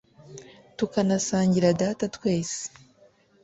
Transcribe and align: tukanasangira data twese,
tukanasangira 0.77 1.67
data 1.81 2.05
twese, 2.15 2.61